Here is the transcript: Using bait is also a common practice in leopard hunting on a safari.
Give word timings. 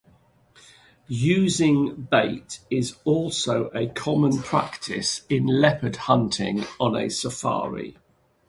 Using 1.07 2.07
bait 2.09 2.61
is 2.71 2.95
also 3.03 3.69
a 3.69 3.85
common 3.87 4.39
practice 4.39 5.21
in 5.29 5.45
leopard 5.45 5.95
hunting 5.95 6.63
on 6.79 6.95
a 6.95 7.07
safari. 7.07 7.99